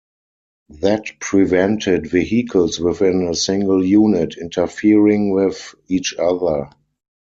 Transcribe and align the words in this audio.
That 0.79 1.03
prevented 1.19 2.09
vehicles 2.09 2.79
within 2.79 3.27
a 3.27 3.35
single 3.35 3.85
unit 3.85 4.35
interfering 4.35 5.29
with 5.31 5.75
each 5.89 6.15
other. 6.17 6.71